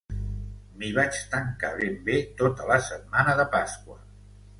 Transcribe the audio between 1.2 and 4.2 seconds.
tancar ben bé tota la setmana de Pasqua.